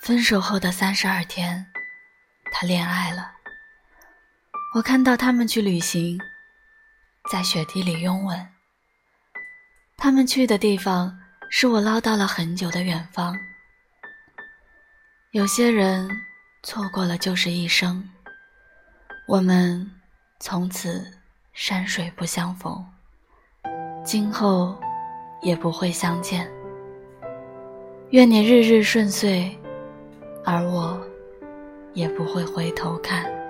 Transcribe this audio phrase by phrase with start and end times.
[0.00, 1.66] 分手后的三十二天，
[2.52, 3.32] 他恋爱了。
[4.74, 6.18] 我看到他们去旅行，
[7.30, 8.46] 在雪地里拥吻。
[9.96, 11.18] 他们去的地方
[11.50, 13.36] 是我唠叨了很久的远方。
[15.32, 16.08] 有些人
[16.62, 18.08] 错过了就是一生，
[19.26, 19.90] 我们
[20.38, 21.10] 从此
[21.52, 22.86] 山水不相逢，
[24.04, 24.78] 今后
[25.42, 26.48] 也不会相见。
[28.10, 29.58] 愿你日日顺遂，
[30.46, 30.96] 而我
[31.92, 33.45] 也不会回头看。